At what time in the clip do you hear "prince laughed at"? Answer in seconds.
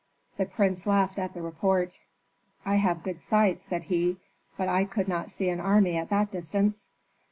0.47-1.35